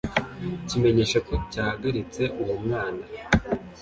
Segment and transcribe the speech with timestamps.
[0.67, 3.03] kimenyesha ko cyahagaritse uwo mwana